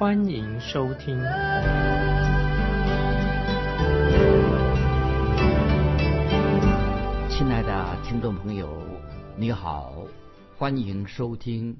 [0.00, 1.14] 欢迎收听。
[7.28, 8.82] 亲爱的听众朋友，
[9.36, 10.06] 你好，
[10.56, 11.76] 欢迎收听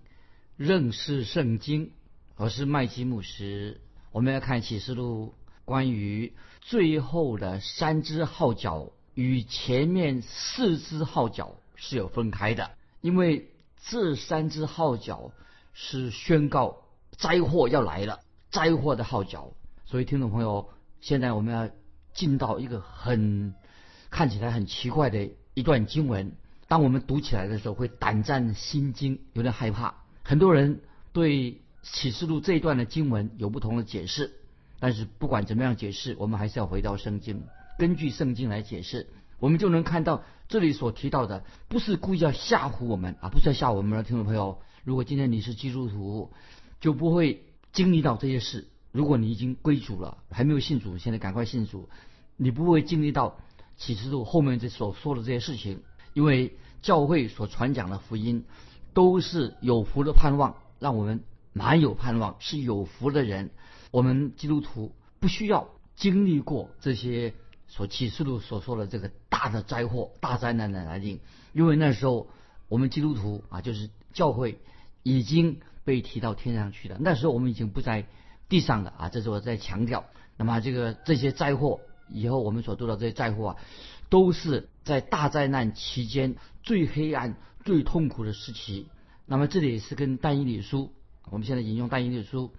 [0.59, 1.92] 认识圣经。
[2.37, 3.80] 我是麦基牧师，
[4.12, 5.33] 我们要看启示录
[5.64, 8.92] 关于最后的三只号角。
[9.14, 13.48] 与前面四只号角是有分开的，因为
[13.83, 15.33] 这三只号角
[15.73, 16.83] 是宣告
[17.20, 19.52] 灾祸要来了，灾祸的号角。
[19.84, 20.70] 所以，听众朋友，
[21.02, 21.68] 现在我们要
[22.14, 23.54] 进到一个很
[24.08, 26.32] 看起来很奇怪的一段经文。
[26.66, 29.96] 当我们读起来的时候，会胆战心惊，有点害怕。
[30.22, 30.80] 很多人
[31.12, 34.32] 对启示录这一段的经文有不同的解释，
[34.78, 37.42] 但是不管怎么样解释，我们还是要回到圣经。
[37.78, 44.62] 根据圣经来解释，我们就能看到这里所提到的，不是故意要吓唬我们啊，不是要吓我们的听众朋友。
[44.84, 46.32] 如果今天你是基督徒，
[46.81, 48.69] 就不会经历到这些事。
[48.92, 51.89] 如果你已经归主了，还没有信主，现在赶快信主，
[52.37, 53.39] 你不会经历到
[53.77, 55.83] 启示录后面这所说的这些事情。
[56.12, 58.45] 因为教会所传讲的福音
[58.95, 61.22] 都是有福的盼望，让我们
[61.53, 63.50] 满有盼望，是有福的人。
[63.91, 67.34] 我们基督徒不需要经历过这些。
[67.72, 71.20] 所启示录所说的这个大的灾祸、大灾难的来临，
[71.53, 72.28] 因为那时候
[72.67, 74.59] 我们基督徒啊，就是教会
[75.05, 76.97] 已经被提到天上去了。
[77.00, 78.06] 那时候我们已经不在
[78.48, 80.05] 地上了啊，这是我在强调。
[80.37, 83.56] 那么这个这些灾祸以后我们所读到这些灾祸啊，
[84.09, 88.88] 都是在大灾难期间最黑暗、最痛苦的时期。
[89.27, 90.93] 那么这里是跟但以理书，
[91.31, 92.50] 我们现在引用但以理书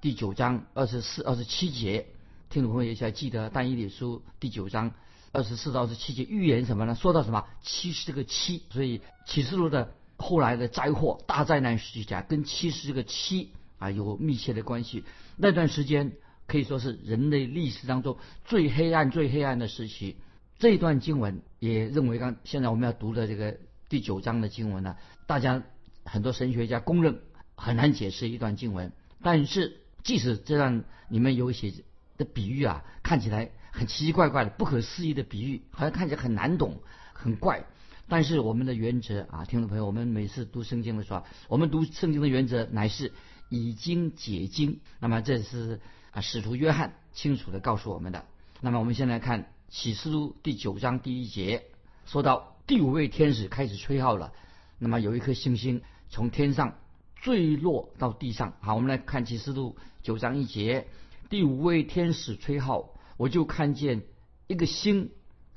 [0.00, 2.06] 第九章二十四、二十七节。
[2.48, 4.92] 听众朋友也想记得但以理书第九章
[5.32, 6.94] 二十四到二十七节预言什么呢？
[6.94, 15.04] 说到什么七十这个七，所以启示录的后来的灾祸大灾难时期啊，跟七十个七啊有密切的关系。
[15.36, 16.12] 那段时间
[16.46, 18.16] 可以说是人类历史当中
[18.46, 20.16] 最黑暗、最黑暗的时期。
[20.58, 23.58] 这段经文也认为，刚现在我们要读的这个
[23.90, 24.96] 第九章的经文呢，
[25.26, 25.62] 大家
[26.04, 27.20] 很多神学家公认
[27.56, 28.92] 很难解释一段经文。
[29.22, 31.72] 但是即使这段里面有一些。
[32.18, 36.82] 的比喻啊，看起来很奇奇怪怪的、不可思议的比喻，好像看起来很难懂、
[37.14, 37.64] 很怪。
[38.08, 43.12] 但是我们的原则啊，听众朋友，我们每次读圣经的时候，我们读圣经的原则乃是
[43.48, 44.80] 以经解经。
[45.00, 45.80] 那么这是
[46.10, 48.26] 啊，使徒约翰清楚的告诉我们的。
[48.60, 51.64] 那么我们先来看启示录第九章第一节，
[52.04, 54.32] 说到第五位天使开始吹号了。
[54.78, 56.76] 那么有一颗星星从天上
[57.16, 58.54] 坠落到地上。
[58.60, 60.86] 好，我们来看启示录九章一节。
[61.30, 64.02] 第五位天使吹号，我就看见
[64.48, 65.10] 一个星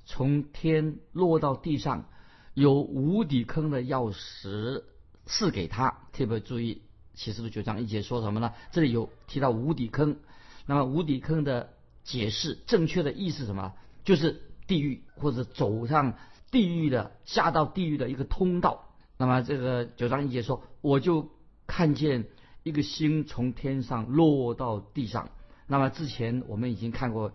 [0.06, 2.08] 从天落到地上，
[2.56, 4.84] 有无底坑的钥匙
[5.26, 6.08] 赐给他。
[6.14, 6.82] 特别注意
[7.14, 8.54] 启示录九章一节说什么呢？
[8.72, 10.18] 这里有提到无底坑。
[10.66, 11.74] 那么无底坑的
[12.04, 13.74] 解释，正确的意思什么？
[14.04, 16.18] 就是地狱或者走上
[16.50, 18.86] 地狱的下到地狱的一个通道。
[19.18, 21.30] 那么这个九章一节说，我就
[21.68, 22.26] 看见
[22.64, 25.30] 一个星从天上落到地上。
[25.68, 27.34] 那么之前我们已经看过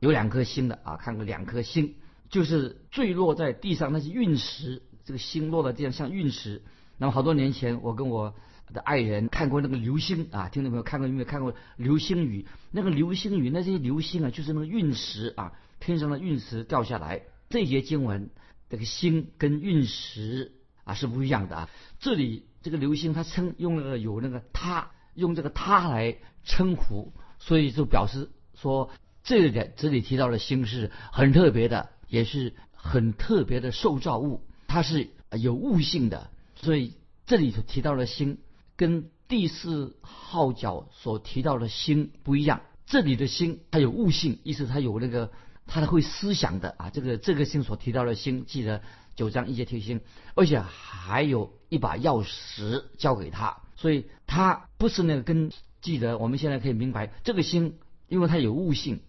[0.00, 1.96] 有两颗星的啊，看过两颗星，
[2.34, 6.64] 就是坠落在地上那些陨石，这个星落在地上像陨石。
[6.98, 8.34] 那么好多年前我跟我
[8.72, 12.44] 的爱人看过那个流星啊，听众朋友看过有没有看过流星雨？
[12.72, 17.22] 那个流星雨那些流星啊，就是那个陨石啊，天上的陨石掉下来。
[17.50, 18.30] 这节经文
[18.68, 21.70] 这个星跟陨石啊是不一样的啊。
[22.00, 27.12] 这里这个流星它称用那个有那个它用这个它来称呼。
[27.38, 28.90] 所以就表示说，
[29.22, 36.30] 这个点这里提到的星是很特别的，也是很特别的受造物，它是有悟性的。
[36.54, 36.94] 所以
[37.26, 38.38] 这里所提到的星
[38.76, 42.62] 跟第四号角所提到的星不一样。
[42.86, 45.32] 这里的星它有悟性，意思它有那个
[45.66, 46.90] 它会思想的啊。
[46.90, 48.82] 这个这个星所提到的星，记得
[49.16, 50.00] 九章一节提星，
[50.34, 55.50] 而且还有一把钥匙交给他，所以他不是那个跟。
[55.84, 57.74] 记得我们现在可以明白，这个星，
[58.08, 59.02] 因为它有悟性，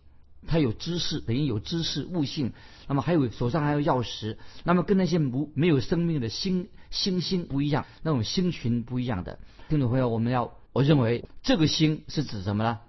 [0.47, 2.53] 它有知识，等于有知识悟性。
[2.87, 9.39] 那么还有手上还有钥匙，那么跟那些无没有生命的星星星不一样，那种星群不一样的。
[9.69, 12.79] 听众朋友，我们要我认为这个星是指什么呢？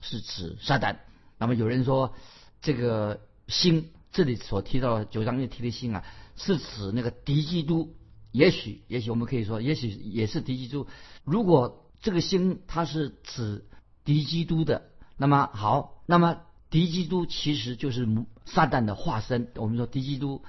[0.00, 0.96] 是指撒旦。
[1.38, 2.14] 那么有人说，
[2.60, 6.04] 这个星这里所提到的九章里提的星啊，
[6.36, 7.94] 是指那个敌基督。
[8.32, 10.88] 也许，也许我们可以说，也许也是敌基督。
[11.22, 13.64] 如果这个星它是指
[14.04, 16.40] 敌基督的，那么好，那么
[16.74, 18.04] 敌基督其实就是
[18.46, 19.46] 撒旦的化身。
[19.54, 20.42] 我们说敌基督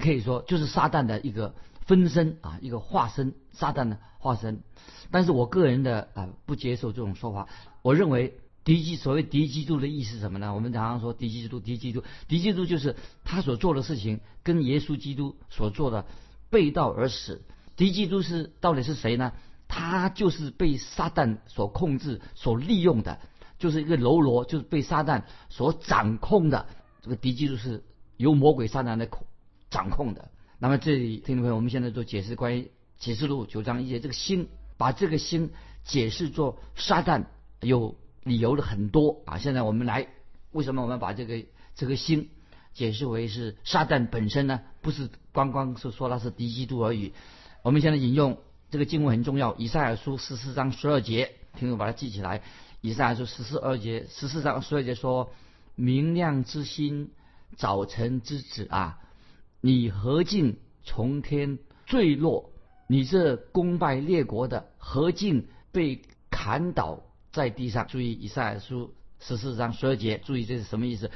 [0.00, 1.56] 可以说就是撒旦的一个
[1.86, 4.62] 分身啊，一个化身，撒旦的化身。
[5.10, 7.48] 但是我个人的啊不接受这种说法。
[7.82, 10.54] 我认为敌基所谓敌基督的意思是什么呢？
[10.54, 12.94] 我们常常说敌基督，敌基督，敌基督就是
[13.24, 16.06] 他所做的事情跟耶稣基督所做的。
[16.48, 17.42] 背道而驰，
[17.74, 19.32] 敌基督是到底是谁呢？
[19.66, 23.18] 他就是被撒旦所控制、所利用的，
[23.62, 26.66] 就是一个喽啰，就是被撒旦所掌控的。
[27.00, 27.84] 这个敌基督是
[28.16, 29.24] 由魔鬼撒旦来控
[29.70, 30.32] 掌控的。
[30.58, 35.52] 那么这里听众朋友，我们现在做解释关于启示录九章一节，这个心，把这个心
[35.84, 37.26] 解释作撒旦，
[37.60, 37.94] 有
[38.24, 39.38] 理由的很多啊。
[39.38, 40.08] 现在我们来，
[40.50, 41.44] 为什么我们把这个
[41.76, 42.30] 这个心？
[42.74, 47.12] 解释为是撒旦本身呢，不是光光是说他是敌基督而已。
[47.62, 48.38] 我们现在引用
[48.70, 52.42] 这个经文很重要，以赛亚书十四章十二节，听众把它记起来。
[52.82, 55.30] 以赛亚书十四二节，十四章十二节说
[55.76, 57.10] ：“明亮之星，
[57.56, 58.98] 早晨之子啊，
[59.60, 62.50] 你何竟从天坠落？
[62.88, 71.08] 你这功败列国的，何竟被砍倒在地上？”注意以赛亚书十四章十二节，注意这是什么意思？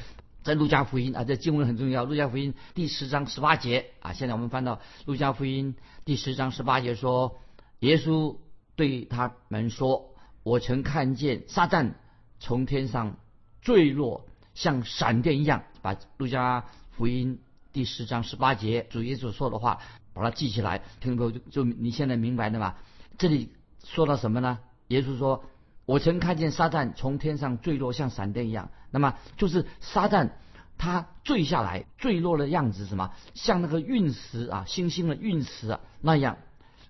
[0.45, 2.05] 在路加福音啊，这经文很重要。
[2.05, 5.75] 路加福音第十章十八节啊，现在我们翻到路加福音
[6.05, 7.41] 第十章十八节说，
[7.81, 8.37] 耶稣
[8.77, 10.15] 对他们说
[10.47, 11.95] ：“我曾看见撒旦
[12.39, 13.17] 从天上
[13.63, 17.41] 坠落，像闪电一样。”把路加福音
[17.73, 19.81] 第十章十八节主耶稣说的话，
[20.15, 20.83] 把它记起来。
[21.01, 22.77] 听众朋友，就你现在明白了吗？
[23.19, 23.51] 这里
[23.83, 24.61] 说到什么呢？
[24.87, 25.43] 耶稣说。
[25.85, 28.71] 我曾看见撒旦从天上坠落，像闪电一样。
[28.93, 30.31] 那么就是撒旦
[30.79, 33.11] 他坠下来、坠落的样子，什么？
[33.35, 36.39] 像那个陨石啊，星星的陨石啊那样。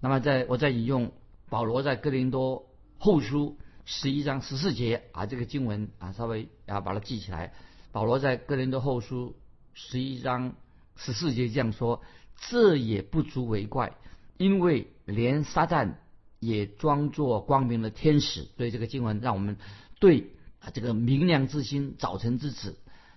[0.00, 1.10] 那么在我在引用
[1.48, 2.66] 保罗在哥林多
[3.06, 7.52] 后书十一章十四节啊，这个经文啊，稍微啊把它记起来。
[7.92, 9.36] 保罗在哥林多后书
[9.74, 10.56] 十一章
[10.96, 12.02] 十四节这样说：
[12.48, 13.96] 这也不足为怪，
[14.38, 15.94] 因为连撒旦。
[16.38, 19.56] 也装作光明的天使，所以这个经文让我们
[19.98, 22.76] 对啊这个明亮之星、早晨之子，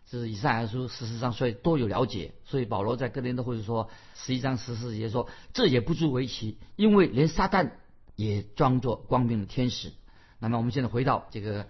[0.09, 2.33] 这是以上来书十四章，所以都有了解。
[2.45, 7.71] 所以保罗在哥林多会说十一章十四节说，这也不足为奇，因为连撒旦
[8.19, 9.93] 也装作光明的天使。
[10.39, 11.67] 那么我们现在回到这个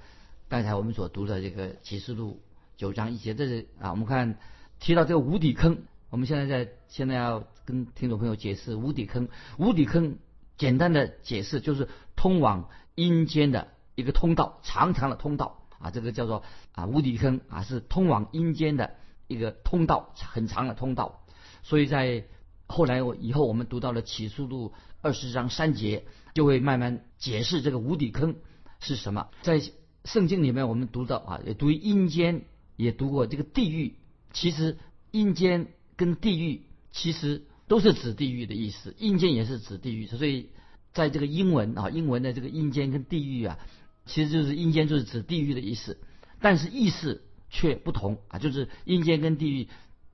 [0.47, 2.41] 刚才我们所读的这个启示录
[2.75, 4.39] 九章一节，这是啊我们看
[4.79, 9.29] 提到这个无底坑，我们现在在现在要跟听众朋友解释无底坑，
[9.59, 10.17] 无底坑。
[10.57, 11.87] 简单的解释就是
[12.17, 16.43] 通往阴间的一个通道，长长的通道啊，这个叫做
[16.73, 18.95] 啊无底坑啊，是通往阴间的
[19.27, 21.23] 一个通道，很长的通道。
[21.63, 22.25] 所以在
[22.67, 26.03] 后来我以后我们读到了启示录二十章三节，
[26.39, 28.37] 就会慢慢解释这个无底坑
[28.79, 29.27] 是什么。
[29.41, 29.61] 在
[30.05, 32.45] 圣经里面我们读到啊，也读阴间，
[32.77, 33.95] 也读过这个地狱。
[34.31, 34.77] 其实
[35.11, 36.61] 阴间跟地狱
[36.93, 37.43] 其实。
[37.69, 40.49] 都是指地狱的意思，阴间也是指地狱，所以
[40.91, 43.59] 在这个英文啊，英文的这个阴间跟地狱啊，
[44.07, 45.99] 其实就是阴间就是指地狱的意思，
[46.41, 49.67] 但是意思却不同啊，就是阴间跟地狱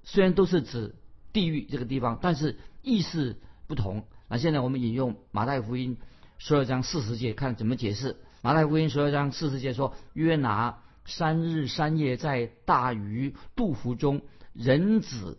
[0.03, 0.96] 虽然都是指
[1.32, 4.05] 地狱这个地方，但是意思不同。
[4.27, 5.96] 那现在我们引用马太福音
[6.38, 8.18] 十二章四十节看怎么解释。
[8.42, 14.22] 马太福音十二章四十节说：约拿三日三夜在大鱼肚腹中，
[14.54, 15.38] 人子。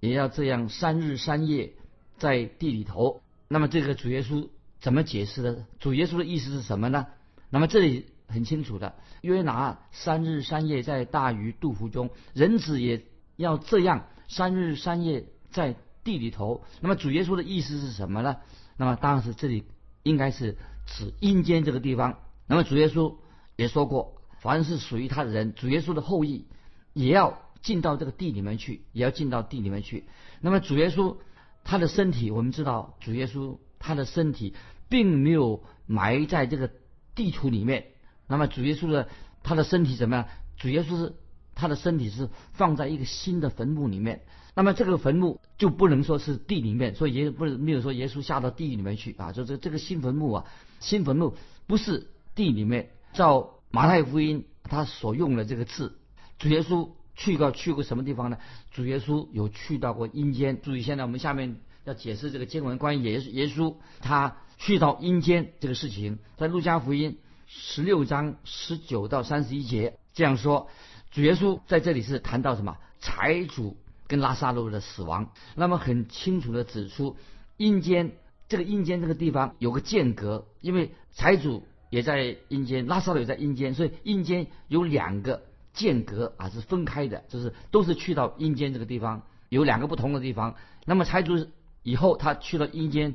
[0.00, 1.72] 也要这样三日三夜
[2.18, 3.20] 在地里头。
[3.48, 5.66] 那么这个主耶稣怎么解释的？
[5.80, 7.08] 主耶稣的意思是什么呢？
[7.50, 15.74] 那么这里很清楚的，约拿三日三夜在大鱼肚腹中，人子也要这样三日三夜在
[16.04, 16.62] 地里头。
[16.80, 18.36] 那么主耶稣的意思是什么呢？
[18.76, 19.64] 那么当然是这里
[20.08, 22.18] 应该是指阴间这个地方。
[22.46, 23.16] 那么主耶稣
[23.56, 26.46] 也说过，凡是属于他的人，主耶稣的后裔
[26.92, 27.42] 也要。
[27.60, 30.06] 进到这个地里面去，也要进到地里面去。
[30.40, 31.16] 那么主耶稣
[31.64, 34.54] 他的身体，我们知道主耶稣他的身体
[34.88, 36.70] 并没有埋在这个
[37.16, 37.88] 地图里面。
[38.28, 39.08] 那么主耶稣的
[39.42, 40.28] 他的身体怎么样？
[40.56, 41.16] 主耶稣是
[41.58, 44.22] 他的身体是放在一个新的坟墓里面。
[44.54, 49.32] 那么这个坟墓就不能说是地里面，所以也不是没有说耶稣下到地里面去啊。
[49.32, 50.44] 就这这个新坟墓啊，
[50.80, 51.36] 新坟墓
[51.66, 52.90] 不是地里面。
[53.12, 55.98] 照马太福音他所用的这个字，
[56.38, 56.90] 主耶稣。
[57.20, 58.38] 去过去过什么地方呢？
[58.70, 60.62] 主耶稣有去到过阴间。
[60.62, 70.68] 注意，现在我们下面要解释这个经文，关于耶稣耶稣他去到阴间这个事情，在路加福音十六章十九到三十一节这样说，
[71.10, 72.76] 主耶稣在这里是谈到什么？
[73.00, 77.16] 财主跟拉萨路的死亡，那么很清楚的指出
[77.56, 78.12] 阴间
[78.48, 90.56] 这个阴间这个地方有个间隔，因为财主也在阴间，拉萨路也在阴间，所以阴间有两个间隔啊，是分开的，就是都是去到阴间这个地方，有两个不同的地方。
[90.84, 91.46] 那么财主
[91.82, 93.14] 以后他去了阴间，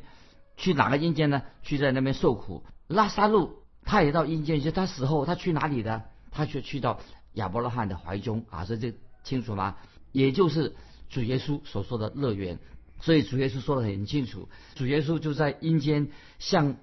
[0.58, 1.44] 去哪个阴间呢？
[1.62, 2.64] 去在那边受苦。
[2.88, 6.06] 拉萨路他也到阴间，就他死后他去哪里的？
[6.32, 7.00] 他却去到
[7.34, 9.76] 亚伯拉罕的怀中啊，所以这清楚吗？
[10.12, 10.76] 也就是
[11.10, 12.60] 主耶稣所说的乐园。
[13.02, 16.10] 所以主耶稣说的很清楚，主耶稣就在阴间
[16.40, 16.78] 向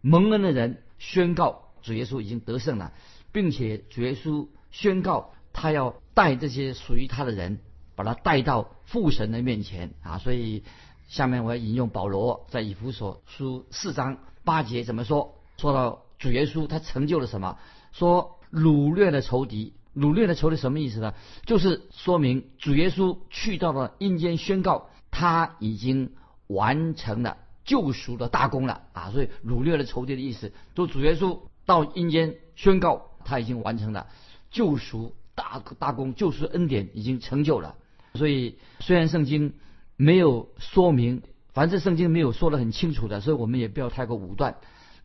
[0.00, 2.92] 蒙恩的人宣告，主耶稣已经得胜了，
[3.32, 7.58] 并且主耶稣宣告他要带这些属于他的人，
[7.96, 10.18] 把他带到父神的面前啊。
[10.18, 10.62] 所以
[11.08, 15.34] 下面我要引用保罗在以弗所书四章八节怎么说？
[15.56, 17.58] 说到主耶稣他成就了什么？
[17.92, 18.38] 说。
[18.52, 21.14] 掳掠的仇敌，掳掠的仇敌什么意思呢？
[21.46, 26.10] 就是说明主耶稣去到了阴间，宣告他已经
[26.48, 29.10] 完成了救赎的大功了啊！
[29.12, 34.08] 所以掳掠的仇敌的意思，就主耶稣到阴间宣告他已经完成了
[34.50, 37.76] 救赎大大功，救赎恩典已经成就了。
[38.14, 39.54] 所以虽然圣经
[39.96, 41.22] 没有说明，
[41.52, 44.56] 凡是圣经没有说的很清楚的，所以我们也不要太过武断。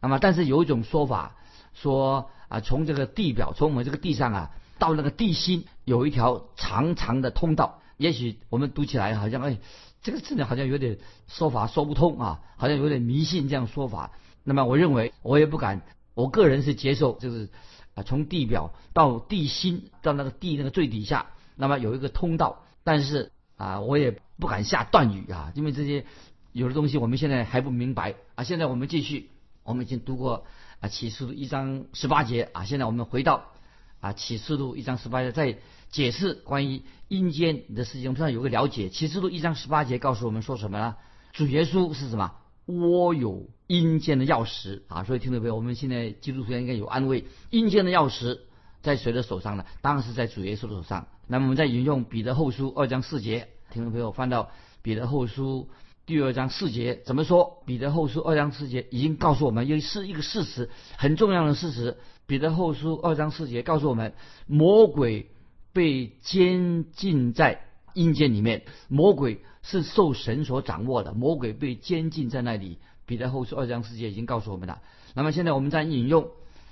[0.01, 1.35] 那么，但是有一种说法
[1.73, 2.31] 说。
[2.49, 7.81] 啊，从这个地表，从我们这个地上啊，到那个地心，有一条长长的通道。
[7.97, 9.57] 也许我们读起来好像，哎，
[10.01, 14.11] 这个真的好像有点说法说不通啊，好像有点迷信这样说法。
[14.43, 15.81] 那么我认为，我也不敢，
[16.13, 17.49] 我个人是接受，就是
[17.93, 22.63] 啊，从地表到地心，到那个地那个最底下，那么有一个通道。
[22.83, 26.05] 但是啊，我也不敢下断语啊，因为这些
[26.53, 28.43] 有的东西我们现在还不明白啊。
[28.45, 29.29] 现在我们继续，
[29.63, 30.45] 我们已经读过。
[30.81, 33.51] 啊，启示录一章十八节啊，现在我们回到
[33.99, 35.57] 啊启示录一章十八节，在
[35.89, 38.89] 解释关于阴间的事情，我们上有个了解。
[38.89, 40.95] 启示录一章十八节告诉我们说什么呢？
[41.33, 42.33] 主耶稣是什么？
[42.65, 45.03] 握有阴间的钥匙啊！
[45.03, 45.55] 所以听众朋友？
[45.55, 47.25] 我们现在基督徒应该有安慰。
[47.49, 48.39] 阴间的钥匙
[48.83, 49.65] 在谁的手上呢？
[49.81, 51.07] 当然是在主耶稣的手上。
[51.25, 54.51] 那么我们再引用彼得后书二章四节，听众朋友翻到
[54.83, 55.69] 彼得后书。
[56.09, 57.61] 第二章四节怎么说？
[57.67, 61.97] 彼得后书二章四节已经告诉我们，也是一个事实，很重要的事实。
[62.25, 64.15] 彼得后书二章四节告诉我们，
[64.47, 65.29] 魔鬼
[65.71, 67.61] 被监禁在
[67.93, 72.79] 阴间里面，魔鬼是受神所掌握的，魔鬼被监禁在那里。
[73.05, 74.81] 彼得后书二章四节已经告诉我们了。
[75.13, 76.31] 那么现在我们再引用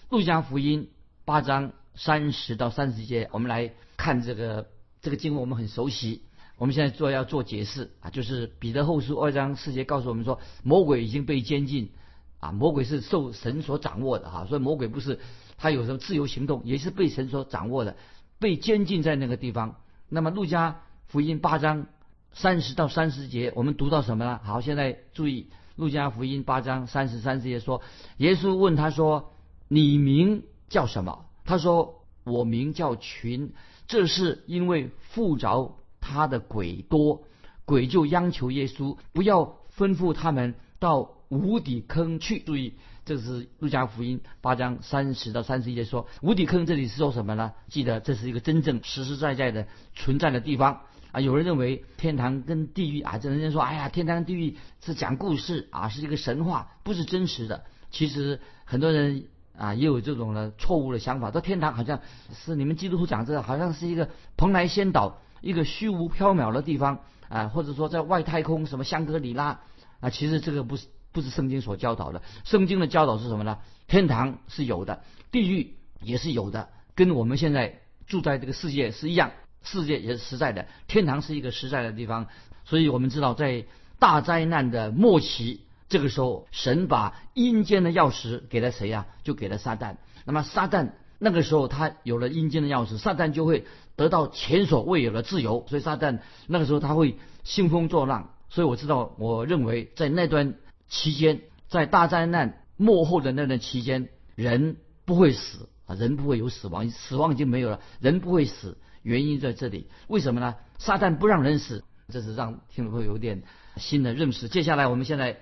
[0.10, 0.90] 路加福音
[1.26, 4.68] 八章三十到三十节，我们来看这个
[5.00, 6.24] 这个经文，我们很熟悉。
[6.58, 11.92] 我们现在做要做解释啊，就是彼得后书二章四节告诉我们说，魔鬼已经被监禁，
[12.40, 15.20] 啊，魔鬼是受神所掌握的哈，所以魔鬼不是
[15.58, 17.96] 他有什么自由行动，也是被神所掌握的，
[18.40, 19.76] 被监禁在那个地方。
[20.10, 21.86] 那么路加福音八章
[22.34, 24.40] 三十到三十节，我们读到什么呢？
[24.44, 27.84] 好，现在注意路加福音八章三十三十节说，
[28.18, 29.32] 耶稣问他说
[29.70, 33.54] ：“你名叫什么？”他说：“我名叫群。”
[33.86, 35.76] 这是因为附着。
[36.10, 37.24] 他的鬼多，
[37.66, 42.40] 鬼就央求耶稣不要吩咐他们到无底坑去。
[42.40, 47.52] 注意，这是路加福音八章三十到三十一节说，无底坑这里是说什么呢？
[47.68, 51.20] 记得这是一个真正实实在在的存在的地方啊！
[51.20, 57.66] 有人认为天堂跟地狱啊，这人家说，哎呀，天堂地狱是讲故事啊，是一个神话，不是真实的。
[57.92, 59.26] 其实很多人
[59.58, 62.00] 啊也有这种的错误的想法，说天堂好像
[62.34, 65.20] 是你们基督徒讲这个，好像是一个蓬莱仙岛。
[65.42, 69.62] 一个虚无缥缈的地方啊，或者说在外太空什么香格里拉
[70.00, 72.22] 啊，其实这个不是不是圣经所教导的。
[72.44, 73.60] 圣经的教导是什么呢？
[73.88, 79.32] 天堂是有的，地狱也是有的，跟我们现在住在这个世界是一样，
[79.64, 82.28] 世界也是实在的，天堂是一个实在的地方。
[82.66, 83.66] 所以我们知道，在
[84.00, 89.08] 大灾难的末期，这个时候神把阴间的钥匙给了谁呀？
[89.24, 89.96] 就给了撒旦。
[90.26, 93.66] 那么撒旦那个时候他有了阴间的钥匙，撒旦就会。
[93.98, 98.36] 得到前所未有的自由，所以撒旦那个时候他会兴风作浪。
[98.48, 100.54] 所以我知道，我认为在那段
[100.88, 108.78] 期间，在大灾难幕后的那段期间，人不会死啊，人不会有死亡，死亡已经没有了，人不会死。
[109.02, 110.54] 原因在这里，为什么呢？
[110.78, 113.42] 撒旦不让人死，这是让听众朋友有点
[113.78, 114.48] 新的认识。
[114.48, 115.38] 接下来我们现在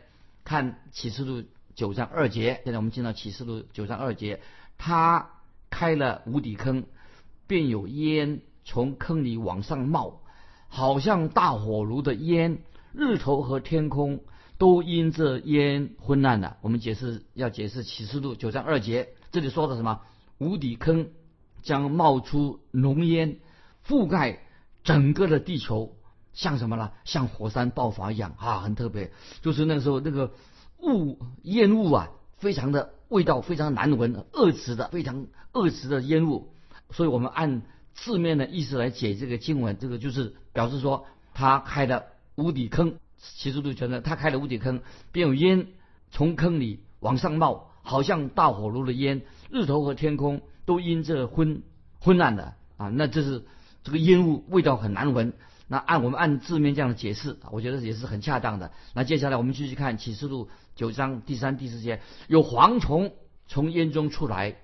[0.45, 1.43] 看启示录
[1.75, 4.39] 九章二节，现在我们进到启示录九章二节，
[4.77, 5.31] 他
[5.69, 6.85] 开了无底坑。
[7.47, 10.23] 便有烟从坑里往上冒，
[10.67, 12.63] 好像大火炉的烟。
[12.91, 14.21] 日头和天空
[14.57, 16.57] 都因这烟昏暗了。
[16.61, 20.01] 我们解释要解释启示录九章二节，这里说的什么？
[20.39, 21.09] 无底坑
[21.61, 23.37] 将冒出浓烟，
[23.85, 24.39] 覆盖
[24.83, 25.95] 整个的地球，
[26.33, 26.93] 像什么呢？
[27.03, 29.11] 像火山爆发一样啊，很特别。
[29.43, 30.31] 就是那时候那个
[30.79, 36.49] 雾烟雾啊，非常的味道非常难闻，恶质的非常恶质的烟雾。
[36.91, 37.61] 所以我们按
[37.93, 42.95] 字面的意思来解这个经文，这个就是表示说他开的无底坑。
[43.37, 44.81] 其实就觉得他开了无底坑，
[45.11, 45.67] 便有烟
[46.11, 49.23] 从坑里往上冒，好像大火炉的烟。
[49.49, 51.63] 日头和天空都因这昏
[51.99, 53.43] 昏暗的啊，那这是
[53.83, 55.33] 这个烟雾味道很难闻。
[55.67, 58.71] 那按我们按字面这样的解释，我觉得也是很恰当的。
[58.93, 63.13] 那接下来我们继续看启示录九章第三、第四节，有蝗虫
[63.47, 64.57] 从烟中出来，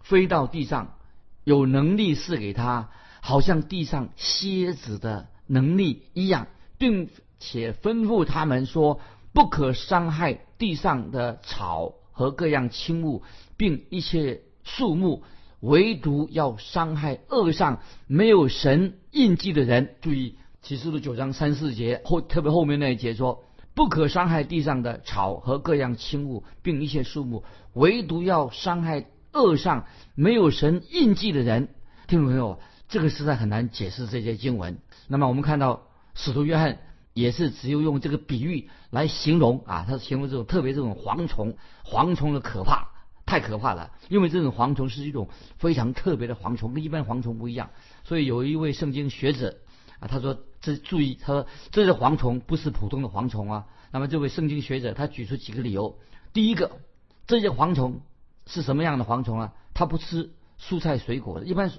[0.00, 0.96] 飞到地上，
[1.44, 9.00] 有能力赐给他，好像地上蝎子的能力一样，并且吩咐他们说，
[9.32, 13.22] 不可伤害地上的草和各样轻物，
[13.56, 15.22] 并一切树木，
[15.60, 19.94] 唯独要伤害恶上没有神印记的人。
[20.00, 20.36] 注意。
[20.60, 31.68] 启示录九章三四节后，特别后面那一节说，不可伤害地上的草和各样轻物，并一切树木，唯独要伤害恶上没有神印记的人。
[32.06, 34.78] 听众朋友，这个实在很难解释这些经文。
[35.06, 36.78] 那么我们看到使徒约翰
[37.14, 42.88] 也是只有用这个比喻来形容啊，他形容这种特别这种蝗虫，蝗虫的可怕，
[43.24, 43.92] 太可怕了。
[44.08, 47.70] 因为这种蝗虫是一种非常特别的蝗虫，跟一般蝗虫不一样。
[48.04, 49.56] 所以有一位圣经学者。
[50.00, 53.66] 啊，他说这注意，他说这些蝗虫不是普通的蝗虫啊。
[53.90, 55.98] 那么这位圣经学者他举出几个理由。
[56.32, 56.72] 第一个，
[57.26, 58.00] 这些蝗虫
[58.46, 59.52] 是什么样的蝗虫啊？
[59.72, 61.70] 它不吃蔬菜水果的，一般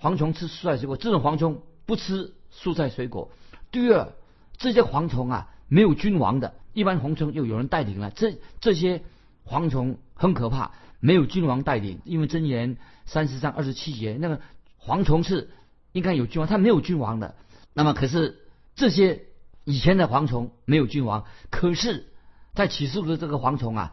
[0.00, 3.30] 蝗虫吃蔬菜水果，这种蝗虫不吃蔬菜水果。
[3.70, 4.12] 第二，
[4.56, 8.10] 这些蝗虫啊没有君王的，一般蝗虫又有人带领了。
[8.10, 9.02] 这这些
[9.46, 12.76] 蝗虫很可怕，没有君王带领，因为箴言
[13.06, 14.40] 三十章二十七节那个
[14.84, 15.50] 蝗虫是
[15.92, 17.36] 应该有君王，它没有君王的。
[17.78, 18.40] 那么，可是
[18.74, 19.26] 这些
[19.62, 22.08] 以前的蝗虫没有君王，可是，
[22.52, 23.92] 在启示录的这个蝗虫啊，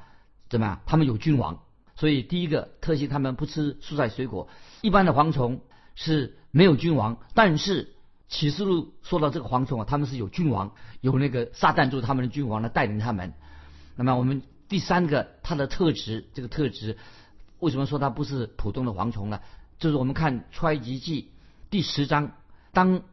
[0.50, 0.82] 怎么样？
[0.88, 1.62] 他们有君王。
[1.96, 4.50] 所以第一个特性，他们不吃蔬菜水果。
[4.82, 5.62] 一般的蝗虫
[5.94, 7.94] 是没有君王，但是
[8.28, 13.36] 启示录说到这个蝗虫啊，他们是有君王，有那个撒旦做他们的君王来带领他们。
[13.96, 16.98] 那么我们第三个它的特质，这个特质
[17.60, 19.42] 为什么说它不是普通的蝗虫呢？
[19.78, 21.30] 就是我们看出埃及记
[21.70, 22.32] 第十章，
[22.74, 23.04] 当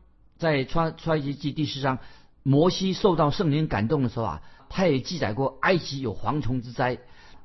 [0.42, 2.00] 在创出埃及记第十章，
[2.42, 6.98] 摩西受到圣灵感动的时候啊，他也记载过埃及有蝗虫之灾。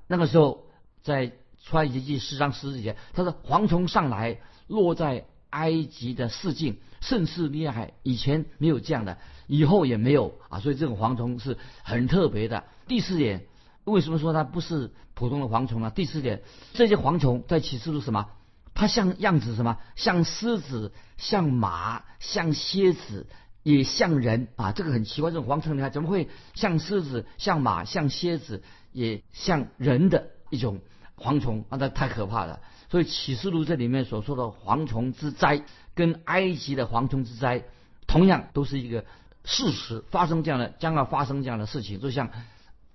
[0.08, 0.64] 那个时候
[1.04, 1.32] 在
[1.64, 10.60] 出埃及记十章十四节，他说蝗虫上来落在埃及的四境，甚是厉害，以前没有这样的，以后也没有啊。
[10.60, 12.64] 所以这种蝗虫是很特别的。
[12.88, 13.46] 第四点，
[13.84, 15.92] 为什么说它不是普通的蝗虫呢？
[15.92, 16.42] 第四点，
[16.74, 18.30] 这些蝗虫在启示录什么？
[18.78, 19.80] 它像样子什么？
[19.96, 23.26] 像狮子，像马，像蝎子，
[23.64, 24.72] 也像人啊！
[24.72, 28.62] 这个很奇怪，这种蝗虫你看怎么会像狮子、像马、像蝎子，
[28.92, 30.82] 也像人的一种
[31.18, 31.78] 蝗虫啊？
[31.80, 32.60] 那太可怕了！
[32.92, 35.64] 所以启示录这里面所说的蝗虫之灾，
[35.96, 37.64] 跟埃及的蝗虫之灾，
[38.06, 39.06] 同样都是一个
[39.44, 42.30] 事实，发生这样的，将要发生这样的事情，就像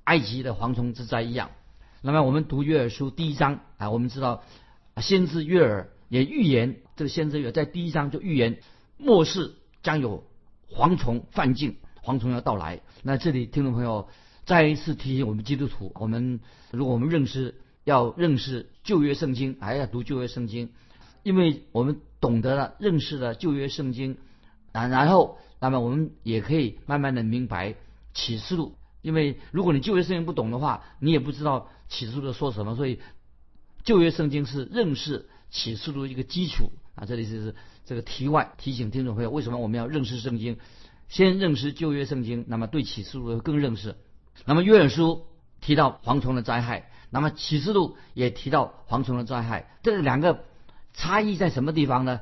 [0.04, 1.50] 埃及的蝗虫之灾一样。
[2.02, 4.44] 那么我们读约珥书第一章啊，我们知道。
[5.00, 8.59] 先知约尔也预言，这个先知约尔在第一章就预言
[8.98, 10.24] 末世将有
[10.70, 12.83] 蝗虫犯境，蝗虫要到来。
[13.02, 14.09] 那这里听众朋友
[14.44, 20.70] 再一次提醒我们基督徒，我们如果我们认识要认识旧约圣经，还要读旧约圣经，
[21.22, 24.18] 因为我们懂得了认识了旧约圣经
[24.72, 27.74] 啊，然后那么我们也可以慢慢的明白
[28.12, 28.76] 启示录。
[29.00, 33.00] 因为如果你旧约圣经不懂的话，你也不知道启示录说什么，所以。
[33.84, 40.58] 旧约圣经是认识启示录一个基础啊，这里就是这个题外提醒听众朋友，为什么我们要认识圣经？
[41.08, 43.96] 先认识旧约圣经，那么对启示录更认识。
[44.46, 45.26] 那么约珥书
[45.60, 50.44] 提到蝗虫的灾害，那么启示录也提到蝗虫的灾害，这两个
[50.94, 52.20] 差异在什么地方呢？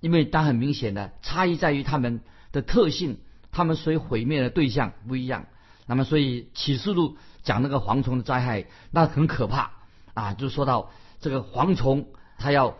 [0.00, 2.20] 因为它很明显的差异在于它们
[2.52, 3.18] 的特性，
[3.50, 5.46] 它们所毁灭的对象不一样。
[5.86, 9.72] 那么所以启示录讲那个蝗虫的灾害，那很可怕。
[10.18, 12.76] 啊，就说到这个蝗虫，它要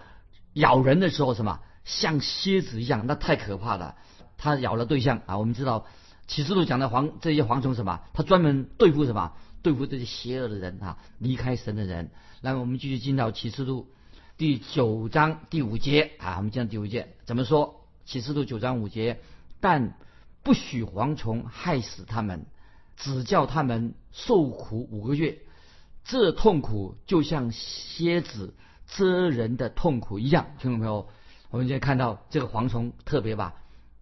[0.54, 3.94] 咬人的时候，什么像蝎子一样，那太可怕了。
[4.36, 5.86] 它咬了对象啊，我们知道
[6.26, 12.10] 启示录讲的蝗这些蝗虫什么，它专门对付什么，对付这些邪恶的人啊，离开神的人。
[12.40, 13.88] 那么我们继续进到启示录
[14.36, 17.84] 第九章第五节啊，我们讲第五节怎么说？
[18.04, 19.20] 启示录九章五节，
[19.60, 19.96] 但
[20.42, 22.46] 不许蝗虫害死他们，
[22.96, 25.38] 只叫他们受苦五个月。
[26.08, 28.54] 这痛苦就像蝎子
[28.88, 30.46] 蜇人的痛苦一样。
[30.58, 31.06] 听众朋友，
[31.50, 33.56] 我们今天看到这个蝗虫特别吧？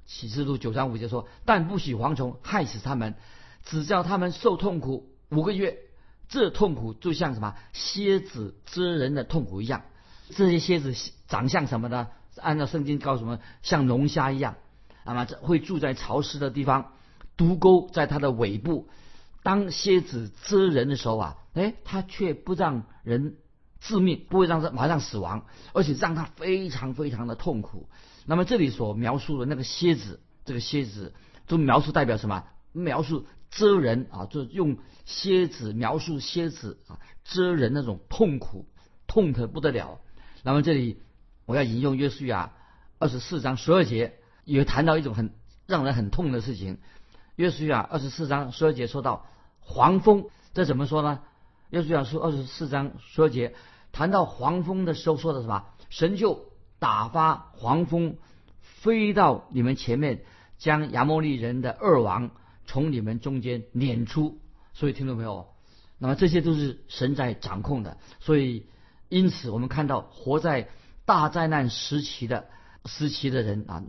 [0.06, 3.16] 启示录九章五节说：“但不许蝗虫害死他们，
[3.64, 5.78] 只叫他们受痛苦五个月。
[6.28, 9.82] 这痛苦就像什么蝎子蜇人的痛苦一样。
[10.30, 10.94] 这些蝎子
[11.26, 12.06] 长相什么呢？
[12.36, 14.54] 按照圣经告诉我们，像龙虾一样，
[15.04, 16.92] 那么会住在潮湿的地方，
[17.36, 18.88] 毒钩在它的尾部。
[19.46, 23.36] 当蝎子蜇人的时候啊，哎，它却不让人
[23.78, 27.88] 致命，不会让人马上死亡，而且让他非常非常的痛苦。”
[28.26, 31.14] 那么这里所描述的那个蝎子，这个蝎子
[31.46, 32.42] 就描述代表什么？
[32.72, 38.66] 描述蜇人啊，就用蝎子描述蝎子啊，蜇人那种痛苦，
[39.06, 40.00] 痛得不得了。
[40.42, 41.00] 那么这里
[41.44, 42.50] 我要引用约书亚
[42.98, 45.30] 二十四章十二节，也谈到一种很
[45.68, 46.78] 让人很痛的事情。
[47.36, 49.26] 约书亚二十四章十二节说到
[49.66, 51.20] 黄蜂，这怎么说呢？
[51.68, 53.54] 约书亚书二十四章十二节
[53.92, 55.66] 谈到黄蜂的时候说的什么？
[55.90, 56.46] 神就。
[56.78, 58.18] 打发黄蜂
[58.60, 60.24] 飞到你们前面，
[60.58, 62.32] 将亚摩利人的二王
[62.66, 64.42] 从你们中间撵出。
[64.74, 65.48] 所以听众朋友，
[65.96, 67.96] 那么这些都是神在掌控的。
[68.20, 68.66] 所以
[69.08, 70.68] 因此，我们看到活在
[71.06, 72.46] 大灾难时期的
[72.84, 73.82] 时期的人啊，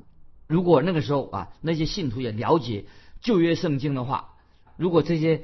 [0.47, 2.85] 如果那个时候啊，那些信徒也了解
[3.19, 4.35] 旧约圣经的话，
[4.77, 5.43] 如果这些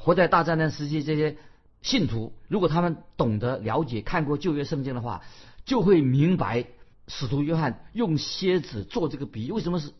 [0.00, 1.36] 活在大灾难时期这些
[1.82, 5.22] 信徒，如果他们懂得了解看过旧约圣经的话，
[5.64, 6.66] 就会明白。
[7.12, 9.90] 使徒约翰用蝎子做这个比喻，为什么是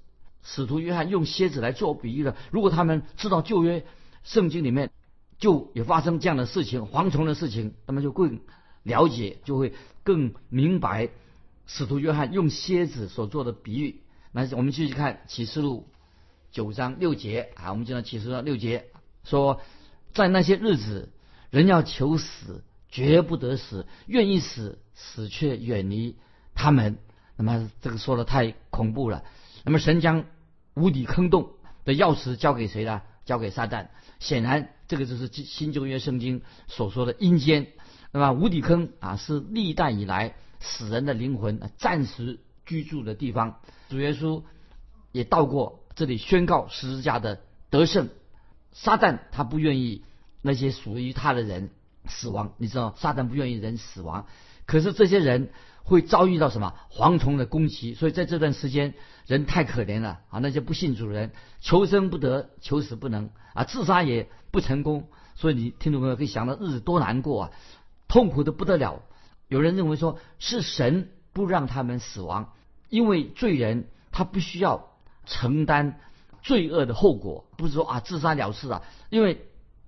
[0.45, 2.37] 使徒约翰用蝎子来做比喻呢？
[2.53, 3.85] 如果他们知道旧约
[4.23, 4.93] 圣经里面
[5.37, 8.39] 就有发生这样的事情，蝗虫的事情，那么就更
[8.85, 11.09] 了解，就会更明白
[11.67, 14.03] 使徒约翰用蝎子所做的比喻。
[14.31, 15.89] 那我们继续看启示录
[16.53, 18.85] 九章六节啊，我们讲到启示录六节
[19.25, 19.61] 说，
[20.13, 21.11] 在那些日子，
[21.51, 26.17] 人要求死，绝不得死；愿意死，死却远离。
[26.55, 26.99] 他们，
[27.37, 29.25] 那么这个说的太恐怖了。
[29.65, 30.25] 那么神将
[30.75, 31.51] 无底坑洞
[31.85, 33.03] 的钥匙交给谁呢？
[33.25, 33.89] 交给撒旦。
[34.19, 37.69] 显然，这个就是新旧约圣经所说的阴间。
[38.13, 43.61] 那么无底坑啊，是历代以来死人的灵魂暂时居住的地方。
[43.89, 44.43] 主耶稣
[45.13, 48.09] 也到过这里宣告十字架的得胜。
[48.73, 50.03] 撒旦他不愿意
[50.43, 51.71] 那些属于他的人
[52.07, 54.27] 死亡，你知道，撒旦不愿意人死亡。
[54.67, 55.51] 可是这些人。
[55.83, 57.95] 会遭遇到什么蝗虫的攻击？
[57.95, 58.95] 所以在这段时间，
[59.27, 60.39] 人太可怜了啊！
[60.39, 65.09] 那些不信主人，求生不得，求死不能啊，自杀也不成功。
[65.35, 67.51] 所以你听众朋友可以想到日子多难过啊，
[68.07, 69.03] 痛苦的不得了。
[69.49, 72.53] 有人认为说是神不让他们死亡，
[72.89, 74.91] 因为罪人他不需要
[75.27, 75.99] 承担
[76.43, 78.83] 罪恶的后果，不是说啊自杀了事啊。
[79.09, 79.47] 因为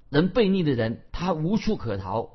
[0.08, 2.30] 人悖逆的人他无处可逃，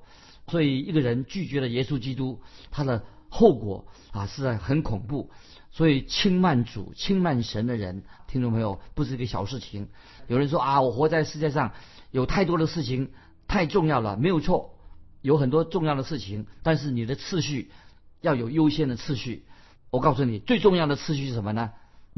[0.48, 3.04] 所以一个人拒绝了耶稣基督，他的。
[3.30, 5.30] 后果啊，是很恐怖。
[5.70, 9.90] 所以轻慢主、轻慢神的人，听众朋友，不是一个小事情。
[10.28, 11.74] 有人说啊，我活在世界上，
[12.10, 13.12] 有太多的事情
[13.46, 14.76] 太重要了，没有错，
[15.22, 16.48] 有很多重要的事情。
[16.64, 17.70] 但是你的次序
[18.22, 19.46] 要有优先的次序。
[19.90, 21.72] 我告诉你，最重要的次序是什么呢？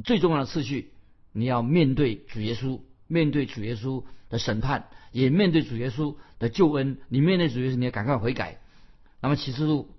[0.05, 0.93] 最重要的次序，
[1.39, 6.97] 你要面对主耶稣，面对主耶稣的审判，也面对主耶稣的救恩。
[7.07, 8.59] 你面对主耶稣，你要赶快悔改。
[9.21, 9.89] 那么启示录。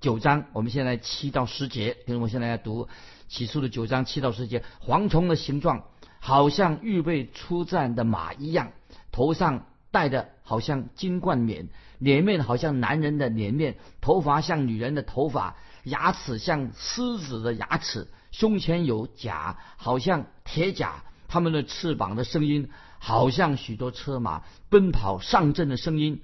[0.00, 2.88] 九章，我们现在七到十节，因为我现在要读
[3.26, 4.62] 起诉的九章七到十节。
[4.86, 5.82] 蝗虫的形状
[6.20, 8.70] 好像预备出战的马一样，
[9.10, 21.04] 头上戴的好像金冠冕，脸面好像男人的脸面，头发像女人的头发，牙齿像狮子的牙齿，胸前有甲，好像铁甲。
[21.30, 26.22] 它们的翅膀的声音好像许多车马奔跑上阵的声音。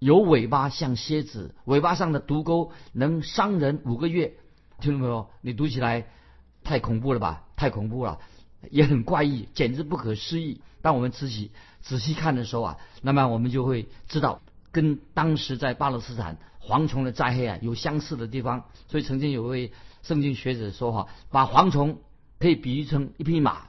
[0.00, 4.34] 有尾巴像蝎子，尾巴上的毒钩能伤人五个月。
[4.80, 5.30] 听到没有？
[5.40, 6.08] 你读起来
[6.64, 7.44] 太恐怖了吧？
[7.54, 8.18] 太恐怖了，
[8.70, 10.60] 也很怪异，简直不可思议。
[10.82, 18.64] 当我们仔细仔细看的时候啊，那么我们就会知道，跟当时在巴勒斯坦蝗虫的灾害啊有相似的地方。
[18.88, 22.00] 所以曾经有位圣经学者说哈，把蝗虫
[22.38, 23.62] 可以比喻成一匹马，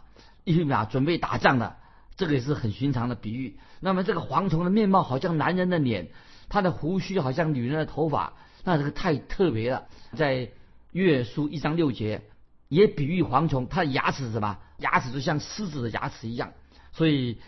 [0.43, 1.78] 一匹马准备打仗的，
[2.15, 3.58] 这个也是很寻常的比喻。
[3.80, 6.10] 那么这个蝗虫的面貌好像男人的脸。
[6.47, 9.88] 他的胡须好像女人的头发，那这个太特别了。
[10.15, 10.51] 在
[10.91, 12.21] 月书一章六节，
[12.69, 14.60] 也比喻蝗虫，它的牙齿什么？
[14.78, 16.54] 牙齿就像狮子的牙齿一样。
[16.93, 17.39] 所以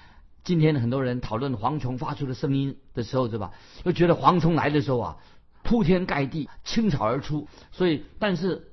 [0.43, 3.51] 今天很多人讨论蝗虫发出的声音的时候，对吧？
[3.83, 5.17] 又觉得蝗虫来的时候啊，
[5.61, 7.47] 铺天盖地，倾巢而出。
[7.71, 8.71] 所以，但是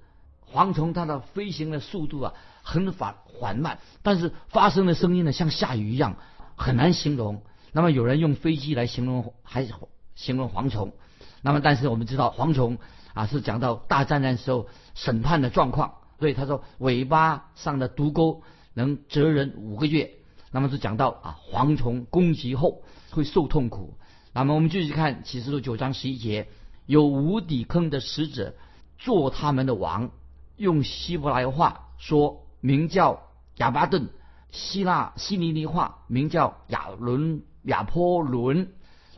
[0.52, 6.16] 蝗虫它的飞行的速度啊，很缓缓慢，但是发生的声音呢，像下雨一样，
[6.56, 7.42] 很难形容。
[7.72, 9.68] 那么有人用飞机来形容，还。
[10.16, 10.92] 形容蝗虫，
[11.42, 12.78] 那么，但是我们知道蝗虫
[13.14, 20.12] 啊是讲到大灾难时候审判的状况，所以他说尾巴上的毒钩能蛰人五个月。
[20.52, 23.98] 那么是讲到啊蝗虫攻击后会受痛苦。
[24.32, 26.46] 那么我们继续看启示录九章十一节，
[26.86, 28.54] 有无底坑的使者
[28.96, 30.12] 做他们的王，
[30.56, 33.22] 用希伯来话说，名叫
[33.56, 34.08] 亚巴顿；
[34.50, 38.72] 希腊希尼尼话名叫亚伦亚波伦。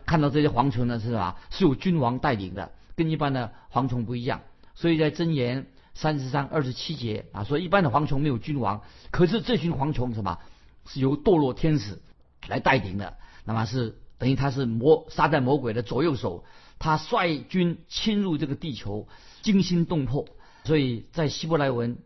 [0.07, 1.37] 看到这些蝗虫呢，是吧？
[1.51, 4.41] 是有君王带领的，跟一般的蝗虫不一样。
[4.75, 10.39] 所以在箴言三十三二十七节啊，说一般的蝗虫没有君王，可是这群蝗虫什么，
[10.87, 12.01] 是由堕落天使
[12.47, 13.17] 来带领的。
[13.45, 16.45] 那么是等于他是魔撒旦魔鬼的左右手，
[16.79, 19.09] 他率军侵入这个地球，
[19.43, 20.27] 惊心动魄。
[20.67, 21.97] 所以在希伯来文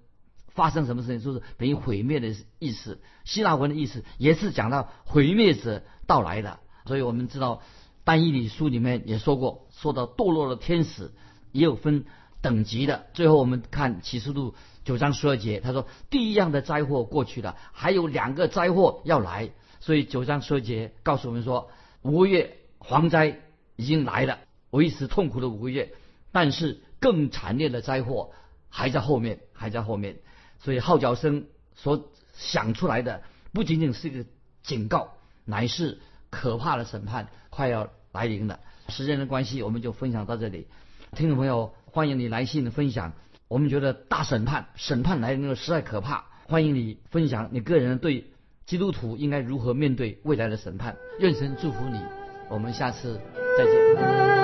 [0.49, 3.01] 发生什么事情，就是等于毁灭的意思。
[3.25, 6.61] 希腊文的意思也是讲到毁灭者到来的。
[6.85, 7.63] 所以我们知道。
[8.03, 11.13] 但以理书里面也说过，说到堕落的天使
[11.53, 12.07] 也有分
[12.41, 13.07] 等级的。
[13.13, 19.51] 最后我们看启示录九章十二节，他说第一样的灾祸过去了，还有两个灾祸要来。
[19.81, 21.71] 所以九章十二节告诉我们说，
[22.03, 23.41] 五个月蝗灾
[23.77, 24.39] 已经来了，
[24.71, 25.93] 维持痛苦的五个月，
[26.33, 28.33] 但是更惨烈的灾祸
[28.71, 30.17] 还在后面，还在后面。
[30.59, 34.25] 所以号角声所想出来的不仅仅是一个
[34.63, 35.99] 警告，乃是
[36.31, 37.29] 可怕的审判。
[37.51, 40.69] 快要来临了，时间的关系，我们就分享到这里。
[41.17, 43.13] 听众朋友，欢迎你来信的分享。
[43.49, 46.27] 我们觉得大审判，审判来临的实在可怕。
[46.47, 48.33] 欢迎你分享你个人对
[48.67, 50.97] 基督徒应该如何面对未来的审判。
[51.19, 52.01] 愿神祝福你，
[52.49, 53.21] 我们下次
[53.59, 54.40] 再见。